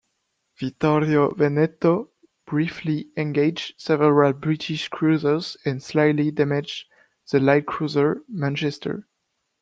"Vittorio 0.59 1.29
Veneto" 1.35 2.09
briefly 2.47 3.11
engaged 3.17 3.79
several 3.79 4.33
British 4.33 4.87
cruisers 4.87 5.57
and 5.63 5.83
slightly 5.83 6.31
damaged 6.31 6.87
the 7.31 7.39
light 7.39 7.67
cruiser 7.67 8.23
"Manchester". 8.27 9.05